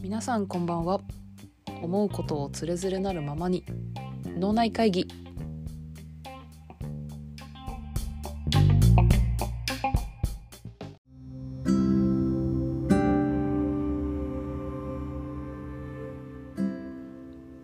[0.00, 1.00] 皆さんこんばんは。
[1.82, 3.64] 思うことをつれづれなるままに
[4.38, 5.08] 脳内会議。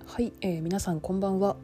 [0.05, 1.55] はい、えー皆さんこんばんは。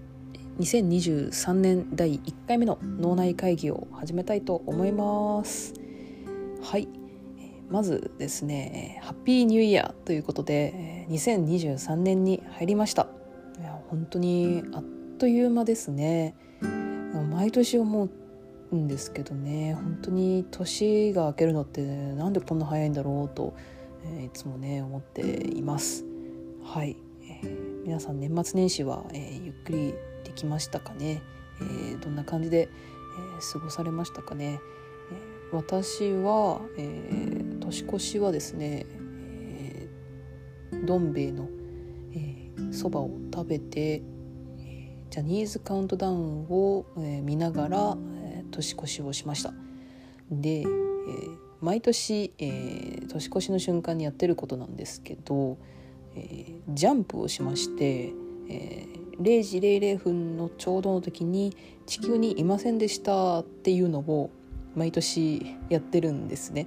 [0.60, 5.88] 2023年第1回目の脳内会議を始めたいと思います。
[6.68, 6.86] はい。
[7.70, 13.09] まずですねハッピーニューイヤーということで2023年に入りました。
[13.59, 14.84] いや本当にあっ
[15.16, 16.36] という間ですね。
[17.30, 18.09] 毎年思
[18.70, 23.54] うんですけどね本当に年が明けるのってなんでこんな早いんだろうと、
[24.23, 26.04] いつもね思っています。
[26.62, 31.23] はい、えー皆さん年末年始は、えーゆっくりできましたかね、
[31.62, 32.68] えーどんな感じで、
[33.38, 34.60] え過ごされましたかね、
[35.52, 41.49] 私は、えー年越しはですね、えーどん兵衛の
[42.73, 44.02] そば、蕎麦を食べて、
[45.10, 49.52] ジャニーズカウントダウンを、えー見ながら、えー年越しをしました。
[50.30, 50.66] で、えー
[51.60, 55.59] 毎年、えー年越しの瞬間にやってることなんですけど、
[56.15, 58.12] えージャンプをしまして、
[58.49, 64.31] えー0時00分のちょうどの時に地球にいませんでしたっていうのを
[64.75, 66.66] 毎年やってるんですね。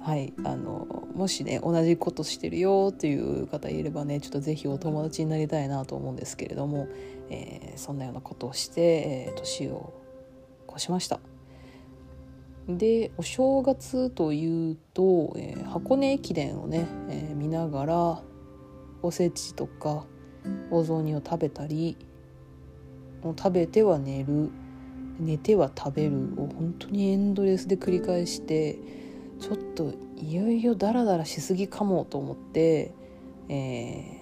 [0.00, 6.88] はい、あのもしね同じことしてるよっていう方いればねちょっとぜひお友達になりたいなと思うんですけれども、
[7.28, 8.80] えーそんなようなことをして、
[9.28, 9.92] えー年を
[10.70, 11.20] 越しました。
[12.68, 18.22] でお正月というと、えー箱根駅伝をね、えー見ながら
[19.02, 20.04] おせちとか
[20.70, 21.96] お雑煮を食べたり
[23.22, 24.50] もう食べては寝る
[25.20, 28.78] 寝ては食べるを本当にエンドレスで繰り返して
[29.38, 32.94] ちょっといよいよダラダラしすぎかもと思って、
[33.48, 34.20] えー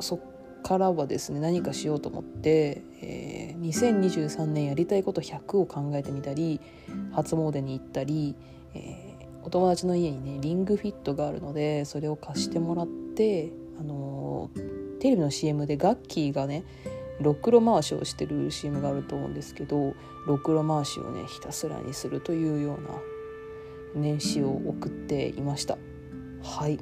[0.00, 0.20] そっ
[0.62, 6.60] からはですね何かしようと思って、えー2023年やりたいこと100を考えてみたり
[7.12, 8.36] 初詣に行ったり、
[8.74, 13.50] えーお友達の家にねリングフィットがあるのでそれを貸してもらって、
[13.80, 16.64] あのーテレビの CM でガッキーがね
[17.20, 19.94] ろくろ回しをしてる CM があると思うんですけど
[20.26, 22.88] ろくろ回しをねひたすらにするというような
[23.94, 25.78] 年始を送っていました。
[26.42, 26.78] はい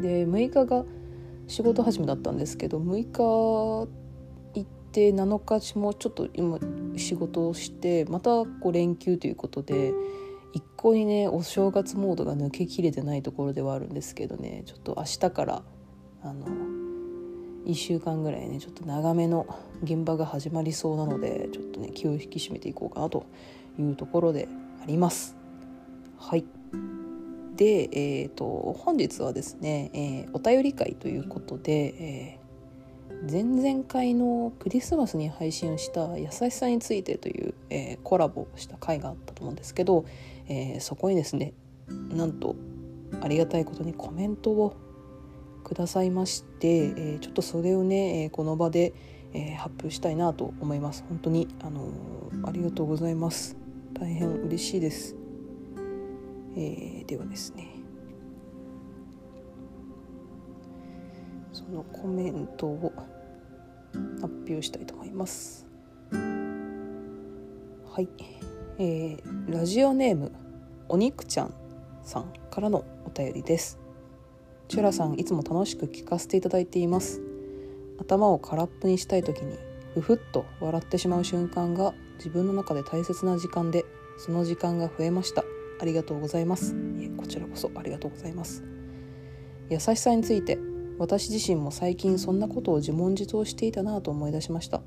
[0.00, 0.84] で6日が
[1.46, 3.86] 仕事始めだったんですけど6日行
[4.60, 6.58] って7日もちょっと今
[6.96, 9.92] 仕事をしてまたこう連休ということで
[10.52, 15.62] 一向にねお正月モードが抜けきれてないところではあるんですけどねちょっと明日から
[16.22, 16.81] あの
[17.66, 19.46] 1週間ぐらいねちょっと長めの
[19.82, 23.26] 現場が始まりそうなのでちょっとね気を引き締めていこうかなと
[23.78, 24.48] いうところで
[24.82, 25.36] あります。
[26.18, 26.44] はい
[27.56, 32.42] で、えー、と本日はですね、えーお便り会ということで、えー
[33.30, 40.04] 前々回のクリスマスに配信した「優しさについて」という、えーコラボした回があったと思うんですけど、
[40.48, 41.52] えそこにですね
[42.10, 42.56] なんと
[43.20, 44.74] ありがたいことにコメントを
[45.72, 48.92] くださいまして、えーちょっとそれをね、えーこの場で、
[49.32, 51.02] えー発表したいなと思います。
[51.08, 53.56] 本当に、あのーありがとうございます。
[53.94, 55.16] 大変嬉しいです、
[56.56, 57.68] えーではですね。
[61.54, 62.92] そのコメントを
[64.20, 65.66] 発表したいと思います。
[66.10, 68.08] はい、
[68.78, 70.32] えーラジオネーム
[70.90, 71.54] お肉ちゃん
[72.02, 73.81] さんからのお便りです。
[74.72, 77.20] チュラさんいつも楽しく聞かせていただいています。
[77.98, 79.58] 頭を空っぽにしたい時に
[79.92, 83.84] ふふっと笑ってしまう瞬間が自分の中で大切な時間で
[84.16, 85.44] その時間が増えました。
[85.78, 86.74] ありがとうございます。
[87.18, 88.64] こちらこそありがとうございます。
[89.68, 90.58] 優しさについて
[90.98, 94.80] 私自身も最近そんなことを自問自答していたなと思い出しました。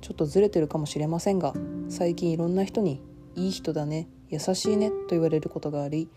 [0.00, 1.54] ちょっとずれてるかもしれませんが
[1.88, 3.00] 最近いろんな人に
[3.36, 6.08] 「いい人だね優しいね」と言われることがあり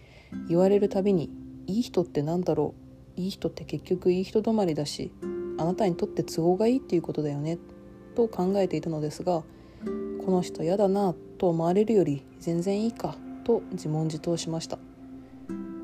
[0.50, 1.30] 言われるたびに
[1.68, 2.85] 「いい人ってなんだろう
[3.17, 5.12] いい人って結局いい人止まりだし
[5.57, 7.57] あなたにとって都合がいいっていうことだよね」
[8.15, 9.44] と考えていたのですが
[10.25, 14.79] この人嫌だなと思われるより全然いいかと自問自答しました。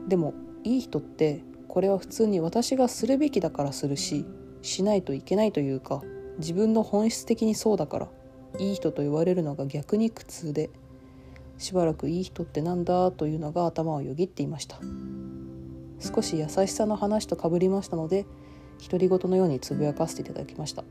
[0.08, 0.34] でも
[0.64, 4.26] いい人ってこれは普通に私がするべきだからするし
[4.62, 6.04] しないといけないというか
[6.38, 8.08] 自分の本質的にそうだから
[8.60, 10.70] いい人と言われるのが逆に苦痛で
[11.58, 14.80] しばらくいい人ってなんだというのが頭をよぎっていました。
[16.02, 18.26] 少し優しさの話とかぶりましたので
[18.82, 20.84] 独り言のようにつぶやかせていただきました。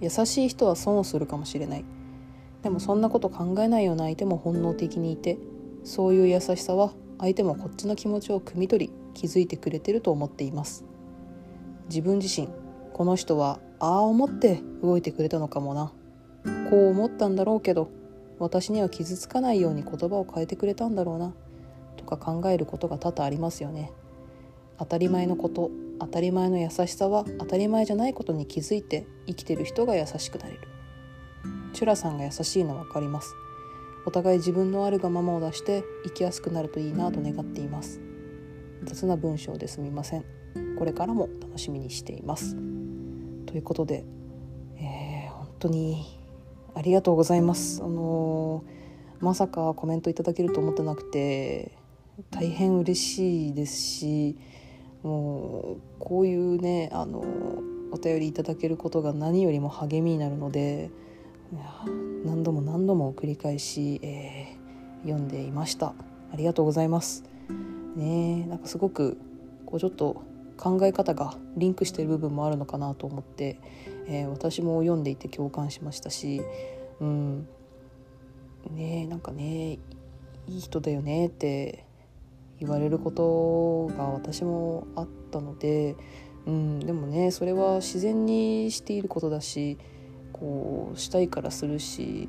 [0.00, 1.84] 優しい人は損をするかもしれない。
[2.62, 5.38] でもそんなこと考えないような相手も本能的にいて
[5.84, 10.84] そういう優しさは相手もこっちの気持ちを汲み取り気づいてくれてると思っています。
[11.88, 12.48] 自分自身
[12.92, 15.92] この人はああ思って動いてくれたのかもな。
[16.70, 17.90] こう思ったんだろうけど
[18.38, 21.34] 私には傷つかないように言葉を変えてくれたんだろうな。
[21.96, 23.92] とか考えることが多々ありますよね。
[24.78, 30.60] 当たり前のこと当たり前の優しさは当たり前じゃないことに気づいて生きてる人が優しくなれる。
[31.72, 33.34] チュラさんが優しいの分かります。
[34.04, 38.00] お互い自分のあるがままを出して生きやすくなるといいなと願っています。
[38.84, 40.24] 雑な文章ですみません。
[40.76, 42.56] これからも楽しみにしています。
[43.46, 44.04] ということで、
[44.76, 46.18] えー、本当に
[46.74, 47.80] ありがとうございます。
[47.82, 51.70] あのー、まさかコメントいただけると思ってなくて
[52.30, 54.36] 大変嬉しいですし
[55.02, 57.24] もうこういうねあの
[57.90, 60.90] お便りいただけることが何よりも励みになるので
[62.24, 65.94] 何度も何度も繰り返し、えー、読んでいました。
[66.32, 67.24] ありがとうございます。
[67.96, 69.18] ねなんかすごく
[69.66, 70.22] こうちょっと
[70.56, 73.58] 考え方がリンクしてる部分もあるのかなと思って、
[74.06, 76.40] えー、私も読んでいて共感しましたし
[77.00, 77.48] うん。
[78.70, 79.78] ねなんかね
[80.46, 81.84] いい人だよねって
[82.62, 85.96] 言われることが私もあったので、
[86.46, 89.78] うん、でもねそれは自然にしていることだし
[90.32, 92.28] こうしたいからするし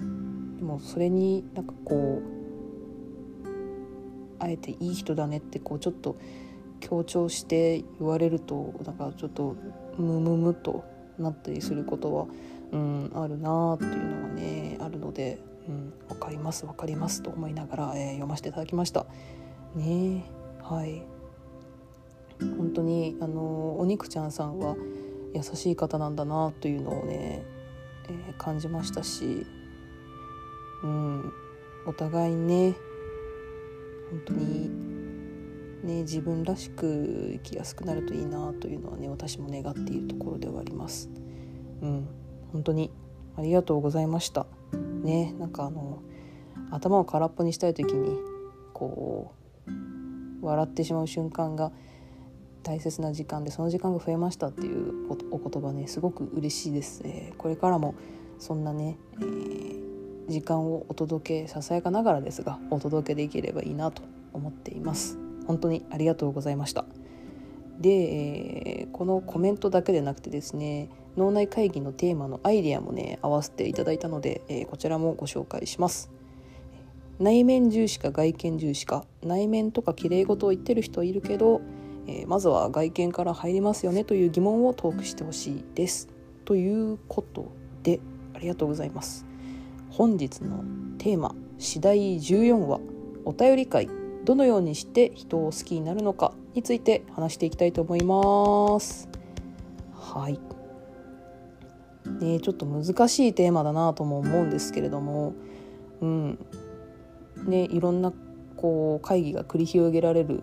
[0.00, 0.04] で
[0.64, 2.34] もそれになんかこう
[4.40, 6.16] あえていい人だねってこうちょっと
[6.80, 9.54] 強調して言われるとなんかちょっと
[9.96, 10.84] ムムムと
[11.16, 12.26] なったりすることは、
[12.72, 19.06] うん、あるなっていうのはねあるので、うん、分かります分かりますと思いながら、えー、読ませていただきました。
[19.74, 20.24] ね
[20.62, 21.02] はい
[22.40, 24.76] 本当にあのお肉ちゃんさんは
[25.34, 27.44] 優しい方なんだなというのをね、
[28.08, 29.46] えー、感じましたし、
[30.82, 31.32] うん、
[31.86, 32.74] お互いね
[34.10, 34.70] 本当に
[35.84, 41.10] ね自分らしく生きやすくなるといいなというのはね私も願っているところではあります。
[41.82, 42.08] うん、
[42.52, 42.90] 本当に
[43.36, 44.46] ありがとうございました。
[44.76, 46.02] ね、なんかあの
[46.70, 48.18] 頭を空っぽにしたい時に
[48.72, 49.34] こ
[50.42, 51.72] う笑ってしまう瞬間が
[52.62, 57.94] 大切な時間でその時間が増えましたっていうお言葉ねすごく嬉しいです、えー、これからも
[58.38, 59.80] そんなね、えー、
[60.28, 65.18] 時間をお届けささやかながらですがお届けできればいいなと思っています。
[65.46, 66.86] 本当にありがとうございました。
[67.80, 76.10] で、えー、このコメントだけでなくてですね脳内会議のテーマのアイデアもね合わせていただいたので、えー、こちらもご紹介します。
[77.20, 81.60] 内面重視か外見重視か内面とか綺麗事を言ってる人いるけど、
[82.08, 86.08] えー、まずは外見から入りますよねという疑問をトークしてほしいです。
[86.44, 87.52] ということ
[87.84, 88.00] で
[88.34, 89.24] ありがとうございます。
[89.90, 90.64] 本日の
[90.98, 92.80] テーマ次第14話。
[93.26, 93.88] お便り会
[94.24, 96.34] どのようにして人を好きになるのか。
[96.54, 99.08] について話していきたいと思います。
[99.92, 100.38] はい。
[102.20, 105.34] ねちょっと難しいテーマだなとも思うんですけれども。
[106.00, 106.38] うん。
[107.46, 108.12] ね、いろんな
[108.56, 110.42] こう会議が繰り広げられる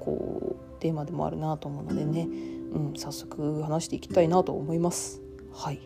[0.00, 2.22] こうテーマでもあるなと思うのでね、
[2.72, 5.20] うん、早速話していきたいなと思います。
[5.52, 5.80] はい、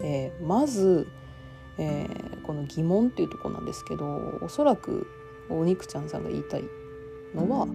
[0.00, 1.06] えー、まず、
[1.78, 5.06] えー、この疑問っていうとこなんですけどおそらく
[5.50, 6.64] お肉ちゃんさんが言いたい
[7.34, 7.68] のは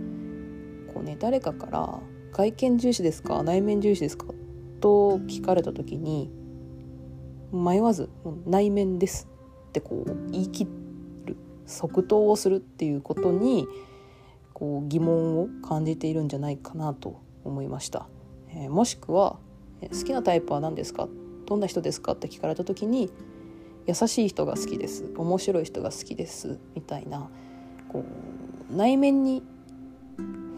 [0.96, 2.00] こう、ね、誰かから
[2.34, 3.44] 「外見重視ですか？
[3.44, 4.26] 内面重視ですか?」
[4.82, 6.32] と聞かれた時に
[7.52, 8.10] 迷わず
[8.48, 9.28] 「内面です」
[9.70, 11.36] ってこう言い切って
[11.66, 13.68] 即答をするっていうことに
[14.54, 18.08] こう疑問を感じているんじゃないかなと思いました。
[18.50, 19.38] えー、もしくは
[19.82, 21.10] 「好きなタイプは何ですか？
[21.46, 23.10] どんな人ですか?」って聞かれた時に
[23.88, 27.30] 「優しい人が好きです」「面白い人が好きです」みたいな
[27.90, 28.04] こ
[28.72, 29.44] う内面に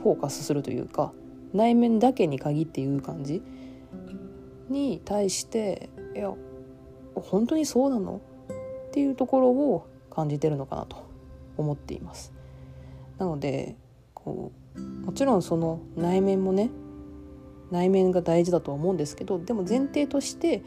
[0.08, 1.12] フォーカスするというか
[1.54, 3.42] 内面だけに限って言う感じ
[4.70, 6.34] に対して「いや
[7.16, 8.22] 本当にそうなの?」
[8.88, 10.98] っていうところを感じてるのかなと
[11.58, 12.34] 思っています。
[13.18, 13.76] なので
[14.14, 16.70] こうもちろんその内面もね
[17.72, 20.62] 内面が大事だとは思うんですけどでも前提として、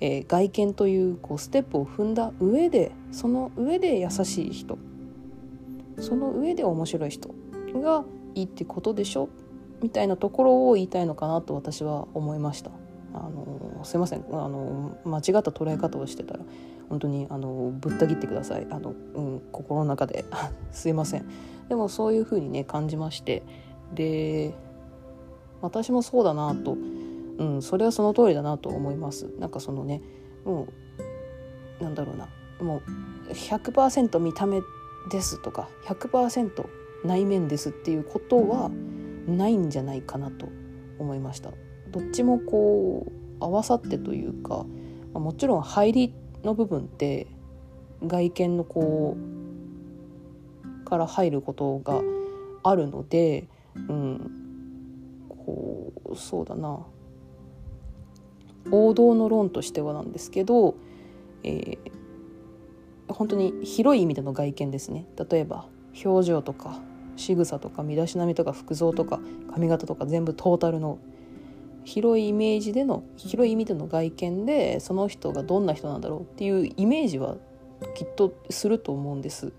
[0.00, 4.78] えー、外見というこうステップを踏んだ上でその上で優しい人
[5.98, 7.30] その上で面白い人
[7.74, 8.04] が
[8.36, 9.28] いいってことでしょ？
[9.82, 12.70] みたいなところを言いたいのかなと私は思いました。
[13.14, 14.24] あのすいません。
[14.30, 16.40] あの間違った捉え方をしてたら
[16.88, 18.66] 本当にあのぶった切ってください。
[18.70, 20.24] あの、うん、心の中で。
[20.70, 21.26] すいません。
[21.68, 23.42] でもそういう風にね感じまして。
[23.94, 24.54] で
[25.62, 26.76] 私もそうだなと、
[27.38, 29.30] うん、それはその通りだなと思います。
[29.38, 30.02] なんかそのね
[30.44, 30.66] も
[31.80, 32.28] うなんだろうな。
[32.60, 32.82] も
[33.28, 34.60] う100%見た目
[35.10, 36.64] ですとか100%
[37.04, 38.70] 内面ですっていうことは
[39.26, 40.48] ないんじゃないかなと
[40.98, 41.50] 思いました。
[41.90, 44.66] どっちもこう合わさってというか
[45.14, 47.26] もちろん入りの部分って
[48.04, 52.02] 外見のこうから入ることが
[52.62, 54.30] あるので、うん、
[55.28, 56.80] こうそうだな
[58.70, 60.74] 王道の論としてはなんですけど、
[61.42, 61.78] えー、
[63.08, 65.66] 本当に広い意味での外見ですね例えば
[66.04, 66.80] 表情とか
[67.16, 69.20] 仕草とか身だしなみとか服装とか
[69.52, 70.98] 髪型とか全部トータルの
[71.84, 77.36] 広いイメージでの広い意味での外見でその人がどんな人なんだろうっていうイメージは
[77.94, 79.52] きっとすると思うんです。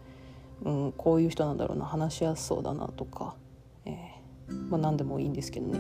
[0.63, 3.35] うん、こういう人なんだろうな話しやすそうだなとか、
[3.85, 5.79] えー、まあ、何でもいいんですけどね。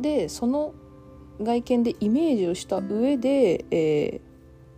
[0.00, 0.74] でその
[1.40, 4.20] 外見でイメージをした上で、えー、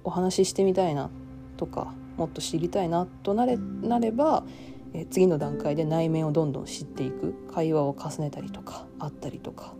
[0.05, 1.11] お話ししてみたいな
[1.57, 4.45] とかもっと知りたいなとなれなれば、
[4.97, 7.35] え、次の段階で内面をどんどん知っていく。
[7.53, 9.75] 会話を重ねたりとかあったりとか。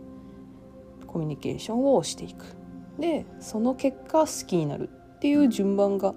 [1.07, 2.55] コミュニケーションをしていく。
[2.99, 6.13] でその結果好きになるっていう順番が、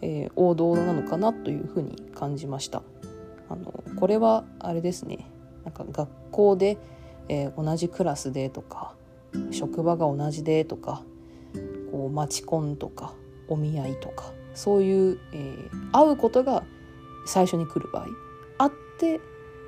[0.00, 2.82] えー、王道なのかなというふうに感じました。
[3.48, 5.30] あのこれはあれですね。
[5.64, 6.78] なんか学校で、
[7.28, 8.94] えー、同じクラスでとか
[9.50, 11.02] 職場が同じでとか
[11.90, 13.14] こうマチコンとか
[13.48, 16.62] お見合いとかそういう、えー、会うことが
[17.26, 18.27] 最初に来る場合。
[18.98, 19.20] って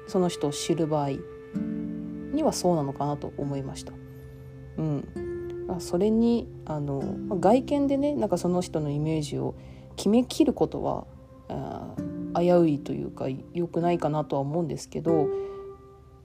[0.09, 1.11] その人を知る場合
[2.33, 3.93] にはそうなのかなと思いました。
[4.77, 5.09] うん、
[5.79, 9.55] それにあの外見でねなんかその人のイメージを
[9.95, 11.07] 決めきることは
[12.35, 15.29] 危ういというか良くないかなとは思うんですけど、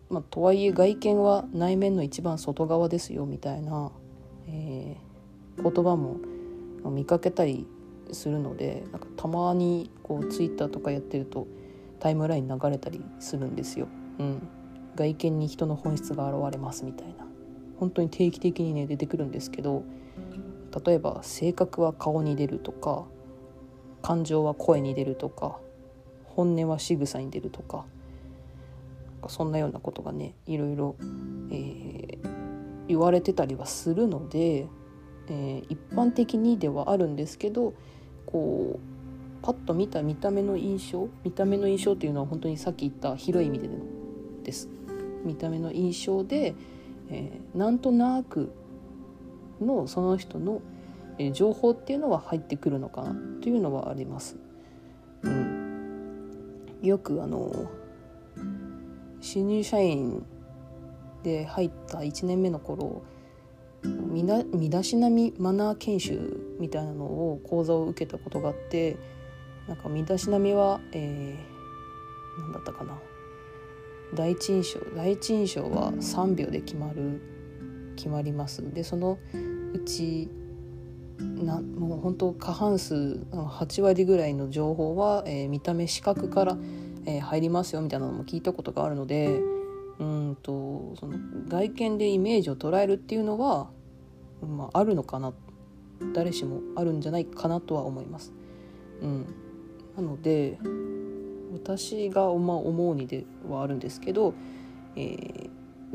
[0.10, 3.92] まあ、とはいえ外見は内面の一番外側ですよみたいな、
[4.48, 6.18] えー、言葉も
[6.90, 7.68] 見かけたり
[8.12, 11.48] するのでなんかたまにこうツイッターとかやってると
[12.00, 13.88] タイムライン流れたりするんですよ。
[14.20, 14.48] うん、
[14.96, 17.26] 外見に人の本質が現れますみたいな
[17.80, 19.84] 本当に定期的にね出てくるんですけど
[20.86, 23.06] 例えば性格は顔に出るとか
[24.02, 25.58] 感情は声に出るとか
[26.24, 27.86] 本音は仕草に出るとか
[29.28, 30.96] そんなようなことがねいろいろ、
[31.50, 32.18] えー、
[32.88, 34.68] 言われてたりはするので、
[35.28, 37.74] えー、一般的にではあるんですけど
[38.26, 38.95] こう
[39.46, 43.76] パッと見た見た目の印象見た目の印象っていうのは本当にさっき言った広い意味での
[44.42, 44.70] です
[45.24, 46.56] 見た目の印象で、
[47.12, 48.52] えー、なんとなく
[49.62, 50.64] のその人の、
[51.20, 54.36] えー、情報っていうのは入ってくるのかなというのはあります。
[55.22, 57.70] うん、よくあの
[59.22, 60.26] 新入社員
[61.22, 63.04] で入った1年目の頃
[63.84, 68.98] 身だ身だしなみマナー研修みたいなのを講座を受けたことがあって
[69.68, 72.98] なんか身だしなみは、えー、何だったかな。
[74.14, 77.22] 第一印象第一印象は3秒で決まる
[77.96, 78.62] 決まります。
[78.74, 79.18] でその
[79.74, 80.30] うち
[81.20, 82.96] なもう本当過半数
[83.32, 86.58] 8割ぐらいの情報は、えー、見た目視覚から、
[87.06, 89.42] えー、入りますよみたいなのも聞いたことがあるので
[90.00, 91.18] うんとその
[91.48, 93.70] 外見でイメージを捉えるっていうのは、
[94.42, 95.34] まあ、あるのかな。
[96.14, 98.34] 誰しもあるんじゃないかなとは思います。
[99.02, 99.26] うん、
[99.96, 100.58] なので
[101.54, 104.34] 私が思うにではあるんですけど、
[104.96, 105.50] えー、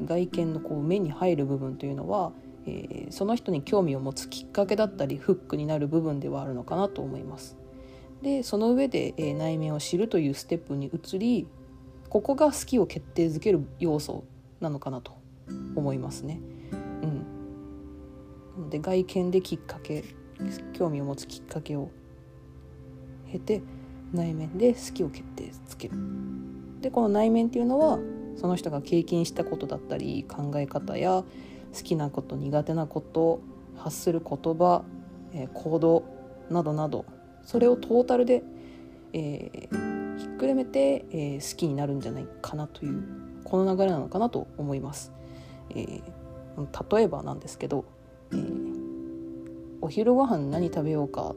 [0.05, 2.33] 外見のこう目に入る部分というのは、
[2.67, 7.57] えー、その人に興味を持つきっかけだったりフックになる部分ではあるのかなと思います。
[8.23, 11.47] でその上で、えー、内面を知るというステップに移り
[12.09, 14.25] ここが好きを決定づける要素
[14.61, 15.13] なのかなと
[15.75, 16.41] 思いますね。
[18.59, 20.05] うん、で外見できっかけ
[20.73, 21.91] 興味を持つきっかけを
[23.31, 23.63] 経て
[24.13, 25.95] 内面で好きを決定つける
[26.81, 27.99] でこの内面っていうのは
[28.37, 31.25] その人が経験したことだったり考え方や
[31.73, 33.43] 好きなこと苦手なこと
[33.77, 34.83] 発する言葉、
[35.33, 36.05] えー、行動
[36.51, 37.05] などなど
[37.45, 38.43] それをトータルで、
[39.13, 43.03] えー、ひっくるめて、えー、好きになるんじゃないかなという
[43.45, 45.13] この流れなのかなと思います。
[45.71, 47.85] えー、例えばなんですけど、
[48.33, 51.35] えー、お昼ご飯何食べようか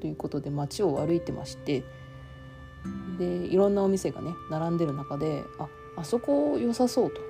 [0.00, 1.84] ということで街を歩いてまして
[3.18, 7.20] でいろんなお店がね並んでる中でああそこ良さそうと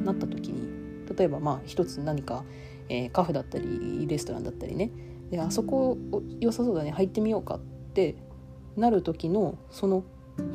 [0.00, 2.44] なった時に例えばまあ一つ何か、
[2.88, 4.90] えー、カフェだったりレストランだったりね
[5.30, 5.96] であそこ
[6.40, 7.60] 良さそうだね入ってみようかっ
[7.94, 8.16] て
[8.76, 10.04] なる時のその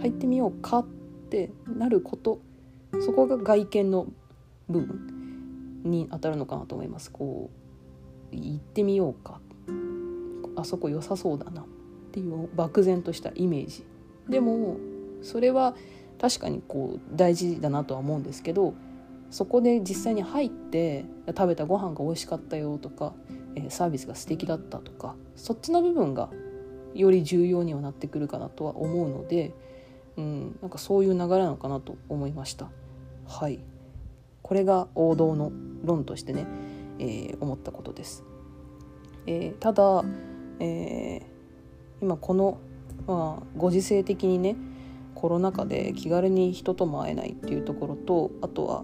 [0.01, 0.85] 入ってみようかっ
[1.29, 2.41] てなること
[3.01, 4.07] そこが外見の
[4.67, 7.11] 部分に当たるのかなと思います。
[7.11, 7.49] こ
[8.31, 9.39] う行ってみようか
[10.55, 11.65] あそこ良さそうだな
[12.09, 13.85] っていう漠然としたイメージ
[14.27, 14.77] でも
[15.21, 15.75] それは
[16.19, 18.73] 確かにこう大事だなとは思うんですけど
[19.29, 23.13] そこで実際に入って食べたご飯が美味しかったよとか、
[23.55, 26.29] えー、サービスが素敵だったとかそっちの部分が
[26.95, 29.53] より重要にはなってくるかなとは思うので、
[30.17, 32.69] うん、なんかそういう流れなのかなと思いました。
[33.27, 33.59] はい
[34.41, 35.51] これが王道の
[35.83, 36.47] 論としてね、
[36.97, 38.23] えー、思ったことです。
[39.27, 40.03] えー、ただ、
[40.59, 41.23] えー、
[42.01, 42.59] 今この、
[43.07, 44.55] まあ、ご時世的にね
[45.15, 48.83] コロナ禍で気軽に人とも会えないっていうところとあとは、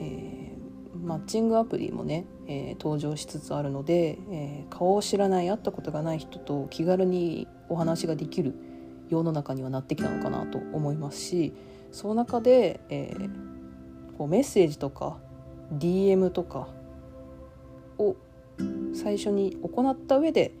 [0.00, 8.54] えー、マッチングアプリもね、えー、登場しつつあるので、えー、顔を知らない会ったことがない人と気軽にお話ができる
[9.10, 11.52] 世の中にはなってきたのかなと思いますし
[11.92, 15.18] その中で、えー、こうメッセージとか
[15.74, 16.68] DM とか
[17.98, 18.16] を
[18.94, 20.52] 最初に行った上で、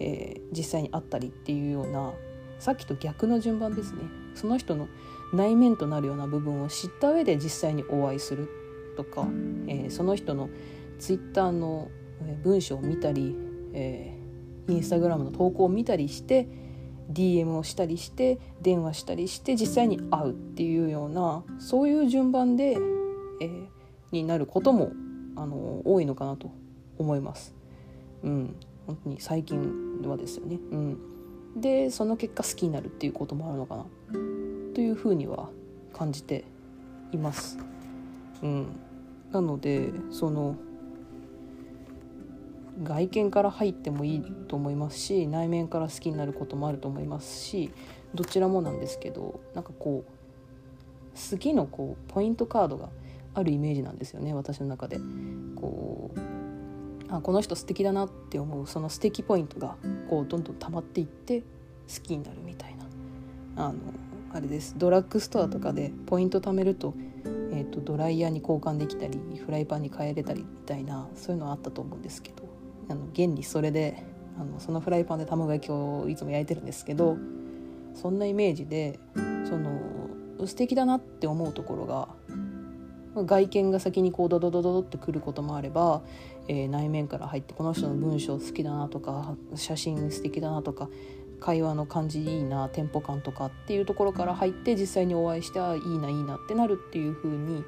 [0.00, 2.12] えー、実際に会ったりっていうような
[2.58, 4.02] さっきと逆の順番ですね
[4.34, 4.88] その人の
[5.32, 8.48] 内面となるような部分を知った上で実際にお会いする
[8.96, 9.26] とか、
[9.66, 10.48] えー、その人の
[10.98, 11.90] ツイッターの
[12.42, 13.36] 文章を見たり、
[13.72, 16.48] えー、インスタグラムの投稿を見たりして
[17.12, 22.76] DM をしたりして電話したりして実際に会うっていうようなそういう順番で、
[23.40, 23.66] えー、
[24.12, 24.92] になることも
[25.36, 26.50] あの多いのかなと
[26.98, 27.54] 思います。
[28.24, 30.58] うん、本当に最近はですよね。
[30.70, 30.98] うん、
[31.56, 33.86] でその結果好きになるっていうこともあるのかな
[34.74, 35.48] というふうには
[35.92, 36.44] 感じて
[37.12, 37.58] います。
[38.42, 38.66] うん、
[39.32, 40.56] なのでその
[42.82, 47.72] 外見から入ってもいいと思いますし内面から好きになることもあると思いますし
[48.14, 52.90] どちらもなんですけどなんかこう好きのこうポイントカードが
[53.34, 55.00] あるイメージなんですよね私の中で。
[55.56, 56.27] こう
[57.10, 59.76] あこの人素敵だなって思うその素敵ポイントが
[60.10, 61.46] こうどんどん溜まっていって好
[62.02, 63.64] きになるみたいな。
[63.64, 63.78] あの
[64.32, 64.74] あれです。
[64.76, 66.94] ドラッグストアとかでポイント貯めると,、
[67.50, 72.48] えーと、ドライヤーに交換できたりフライパンに変えれたりみたいなそういうのあったと思うんですけど。
[72.88, 74.02] あの現にそれで
[74.38, 77.16] あのそのフライパンで卵焼きをいつも焼いてるんですけど
[77.94, 78.98] そんなイメージで
[79.48, 79.78] その
[80.46, 82.08] 素敵だなって思うところが
[83.24, 86.02] 外見が先にこうドドドドドってくることもあれば、
[86.48, 90.88] えー、内面から入ってこの人の文章好きだなとか写真素敵だなとか
[91.40, 97.64] 会話の感じいいなテンポ感とかっていうところから入って実際にお会いしてあいいないいなってなるっていう風に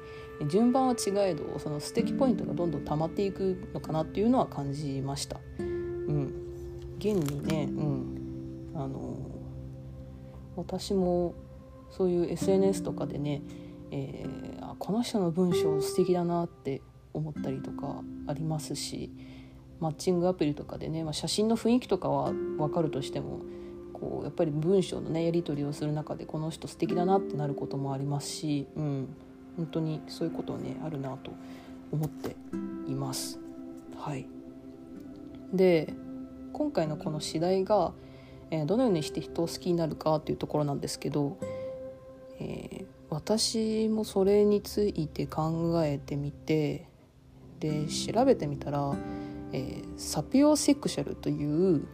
[0.47, 5.39] 順番は違えどその素敵ポイントがどんどん溜まっていくのかなっていうのは感じました。
[5.59, 6.33] うん、
[6.97, 9.17] 現にね、うん、あの
[10.55, 11.35] 私も
[11.91, 13.41] そういう SNS とかでね、
[13.91, 16.81] えー、この人の文章素敵だなって
[17.13, 19.11] 思ったりとかありますし
[19.79, 23.41] マッチングアプリとかでね、まあ、写真の雰囲気とかは分かるとしても
[23.93, 29.07] こうやっぱり文章のねやり取りをする中でこの人素敵だなってなることもありますし、うん、
[29.57, 31.31] 本当にそういうことねあるなと
[31.91, 32.35] 思って
[32.87, 33.39] います。
[33.97, 34.25] はい、
[35.53, 35.93] で
[36.53, 37.93] 今回のこの次第が、
[38.49, 41.37] えー、どのようにして人を好きになるかっていうところなんですけど、
[42.39, 46.87] えー、私もそれについて考えてみて
[47.59, 48.95] で調べてみたら、
[49.51, 51.85] えー、サピオセクシャルという、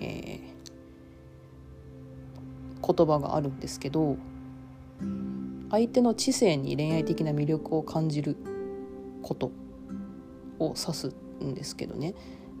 [0.00, 4.16] えー、言葉があるんですけど
[5.70, 8.36] 相手の知性に恋愛的な魅力を感じる
[9.22, 9.52] こと
[10.58, 12.14] を指すんですけどね。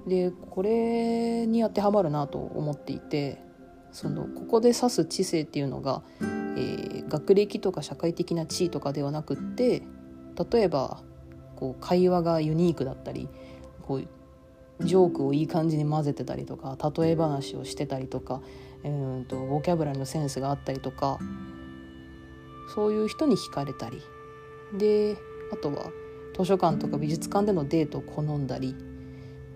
[0.06, 3.38] でこれに当てはまるなと思っていて
[3.92, 6.02] そのここで指す知性っていうのが、
[6.56, 9.82] えー、学歴とか社会的な地位とかではなくって
[10.50, 11.02] 例えば
[11.56, 13.28] こう会話がユニークだったり
[13.82, 18.40] こうジョークをいい感じに混ぜてたりとか例え話をしてたりとか、
[18.82, 21.18] えーとボキャブラリのセンスがあったりとか
[22.74, 24.00] そういう人に惹かれたり。
[24.76, 25.16] で
[25.52, 25.90] あとは
[26.36, 28.74] 図書館とか美術館でのデートを好んだり、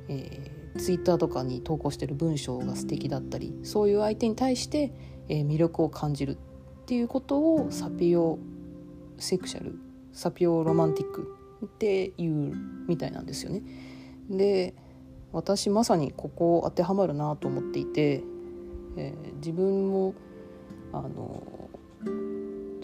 [0.09, 4.93] えー、ツイッターとかに投稿してる文章が素敵だったりそういう相手に対して、
[5.29, 6.39] えー、魅力を感じる。
[6.85, 8.39] っていうことをサピオ
[9.17, 9.79] セクシャル
[10.13, 12.55] サピオロマンティックっていう
[12.87, 13.63] みたいなんですよね。
[14.29, 14.75] で
[15.33, 18.23] 私まさにここ当てはまるなと思っていて、
[18.99, 20.15] えー、自分も
[20.93, 21.43] あの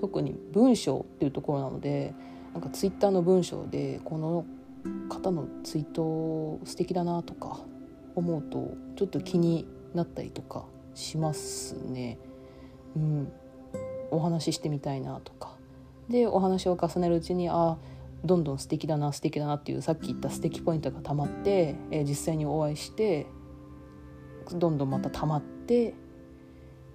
[0.01, 2.15] 特に文章っていうところなので
[2.55, 4.47] なんかツイッターの文章でこの
[5.11, 7.61] 方のツイート素敵だなとか
[8.15, 12.19] 思うとちょっと気になったりとかしますね。
[12.97, 13.33] うん、
[14.11, 15.57] お話ししてみたいなとか
[16.09, 17.79] でお話を重ねるうちにあ
[18.25, 23.27] どんどん素敵だな素敵だなっていうさっき言った素敵ポイントがたまって、えー、実際にお会いして
[24.53, 25.95] どんどんまたたまって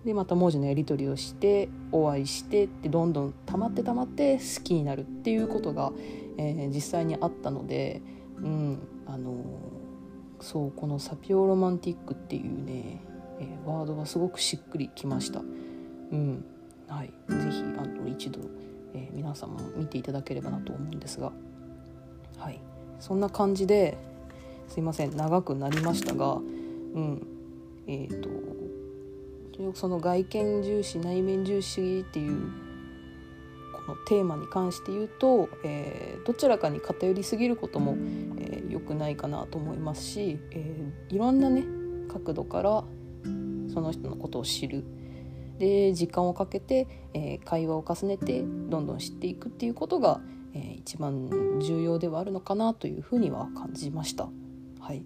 [0.03, 5.91] でまた文字のやり取りをしてお会いしてでどんどん溜まって溜まって好きになるっていうことが、
[6.37, 8.01] えー、実際にあったので、
[8.37, 9.35] うんあのー、
[10.41, 13.01] そうこの「サピオロマンティック」っていうね、
[13.39, 15.41] えー、ワードがすごくしっくりきました。
[16.11, 16.45] うん
[16.87, 17.13] はい、ぜ
[17.51, 18.39] ひあの一度、
[18.93, 21.31] え皆さんも見ていただければなと思うんですが、
[22.37, 22.59] はい、
[22.99, 23.97] そんな感じで
[24.67, 27.27] すいません長くなりましたが、うん
[27.87, 28.29] えーと
[29.73, 32.51] その外見重視内面重視っていう
[33.71, 37.95] このテーマに関して言うと、えー、どちらかに偏りすぎることも、
[38.39, 41.63] えー、良くないかなと思いますし、えー、いろんなね
[42.11, 42.83] 角度から
[43.73, 44.83] その人のことを知る。
[45.59, 50.19] で時間をかけて、えー、会話を重ねてどんどん知っていくっていうことが、
[50.53, 51.29] えー、一番
[51.61, 54.27] 重要ではあるのかなというふうには感じました。
[54.79, 55.03] はい、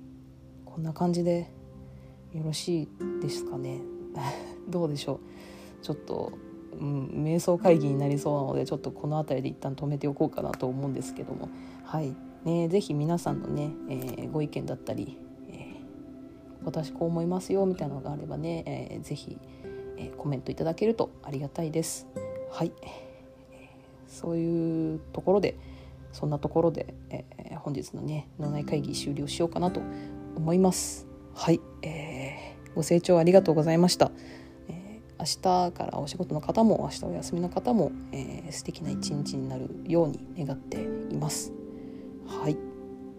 [0.65, 1.51] こんな感じで
[2.33, 2.87] よろしい
[3.21, 3.81] ですかね。
[4.69, 5.19] どうでしょう
[5.81, 6.33] ちょっと、
[6.79, 11.49] うん、瞑想会議になりそうなのでちょっとこの辺りで一旦止めておこうかなと思うんですけども
[11.83, 15.17] はいね是非皆さんのね、えー、ご意見だったり、
[15.49, 19.37] えー、私こう思いますよみたいなのがあればね、えー、ぜひ、
[19.99, 22.07] え、コメントいただけるとありがたいです。
[22.51, 22.71] はい、
[24.07, 25.55] そういうところで
[26.11, 29.81] そんなところで、えー、本日のね脳内会議終了しようかなと
[30.35, 31.07] 思います。
[31.35, 34.11] はい、えー、ご清聴ありがとうございました、
[34.67, 40.81] えー、明日からお仕事の方も明日お休みの方も、えー、素敵な一日になるように願って
[41.11, 41.53] います。
[42.27, 42.57] はい。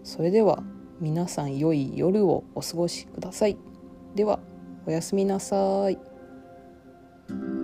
[0.02, 0.62] それでは
[1.00, 3.56] 皆さん良い夜をお過ごしください。
[4.14, 4.40] では
[4.86, 6.09] おやすみなさい。
[7.30, 7.59] Thank you.